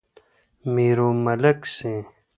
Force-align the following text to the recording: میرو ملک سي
میرو 0.73 1.09
ملک 1.25 1.59
سي 1.75 1.93